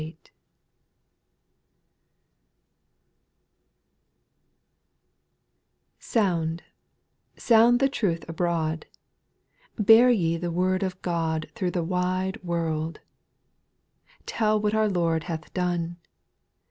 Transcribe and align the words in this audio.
CtOUND, 5.99 6.63
sound 7.37 7.79
the 7.79 7.87
truth 7.87 8.27
abroad, 8.27 8.87
O 9.79 9.83
Bear 9.83 10.09
ye 10.09 10.37
the 10.37 10.49
word 10.49 10.81
of 10.81 10.99
God 11.03 11.51
Through 11.53 11.69
the 11.69 11.83
wide 11.83 12.43
world: 12.43 12.99
Tell 14.25 14.59
what 14.59 14.73
our 14.73 14.89
Lord 14.89 15.25
hath 15.25 15.53
done. 15.53 15.97